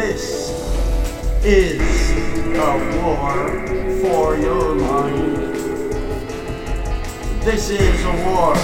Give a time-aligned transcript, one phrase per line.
[0.00, 0.48] This
[1.44, 1.78] is
[2.56, 3.36] a war
[4.00, 5.36] for your mind.
[7.44, 8.54] This is a war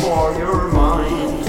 [0.00, 1.44] for your mind.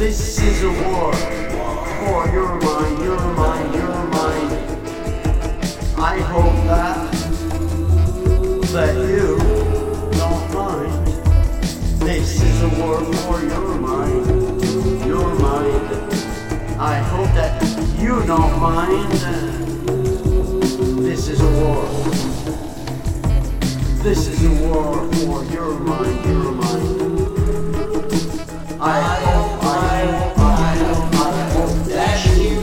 [0.00, 4.50] This is a war for your mind, your mind, your mind.
[5.96, 7.12] I hope that
[8.74, 9.38] that you
[10.18, 11.06] don't mind.
[12.00, 13.97] This is a war for your mind, your mind.
[16.80, 17.60] I hope that
[17.98, 19.12] you don't mind.
[19.14, 19.50] Uh,
[21.02, 21.84] this is a war.
[24.04, 26.98] This is a war for your mind, your mind.
[28.80, 32.60] I hope, I hope, I hope, I hope that you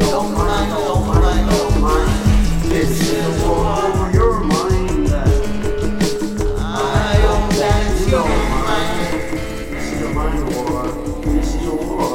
[0.00, 2.20] don't mind, don't mind, don't mind.
[2.68, 5.08] This is a war for your mind.
[6.58, 8.98] I hope that you don't mind.
[9.70, 10.82] This is a mind war.
[11.32, 12.05] This is a war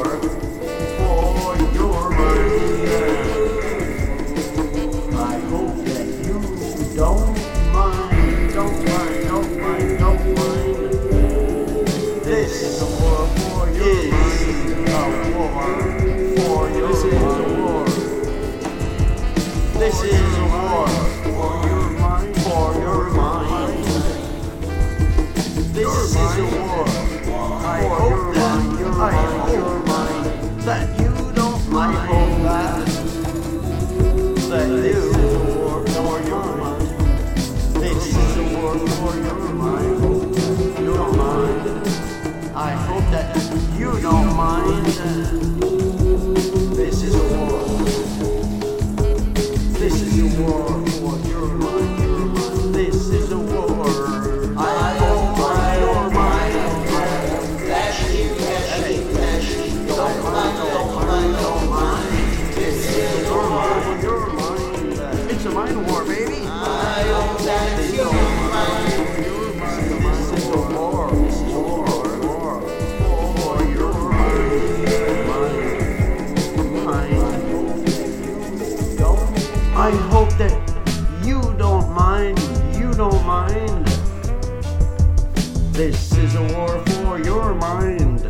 [19.92, 22.36] This is a war for your mind.
[22.42, 23.84] For your mind.
[25.74, 26.86] This is a war.
[27.62, 28.60] I hope that
[28.98, 30.24] I hope your mind
[30.62, 31.96] that you don't mind.
[31.96, 32.86] I hope that
[34.48, 35.28] that you is a
[35.60, 36.88] war for your mind.
[37.76, 40.00] This is a war for your mind.
[40.80, 41.64] Your mind.
[42.56, 43.28] I hope that
[43.78, 45.91] you don't mind.
[65.34, 66.42] It's a mind war, baby.
[79.82, 80.54] I hope that
[81.24, 82.38] you don't mind,
[82.78, 83.84] you don't mind.
[85.74, 88.20] This is a war for your mind.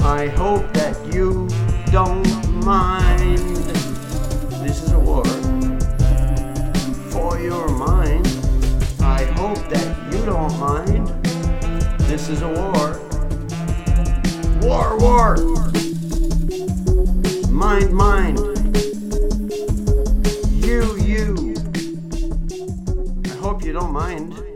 [0.00, 1.48] I hope that you
[1.90, 2.24] don't
[2.64, 3.38] mind.
[4.62, 5.24] This is a war
[7.10, 8.28] for your mind.
[9.00, 11.08] I hope that you don't mind.
[12.06, 13.00] This is a war.
[14.62, 15.36] War, war.
[17.50, 18.59] Mind, mind.
[23.40, 24.49] Hope you don't mind.